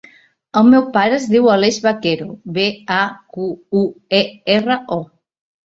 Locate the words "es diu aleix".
1.17-1.77